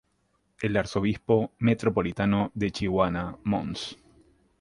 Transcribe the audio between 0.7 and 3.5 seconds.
Arzobispo metropolitano de Chihuahua